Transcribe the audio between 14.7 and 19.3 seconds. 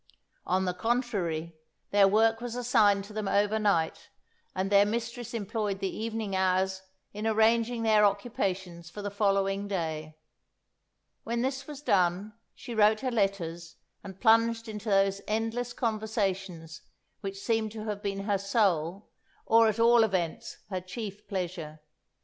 those endless conversations which seem to have been her sole,